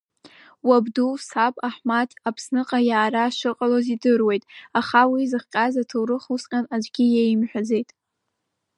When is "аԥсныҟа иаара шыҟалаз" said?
2.27-3.85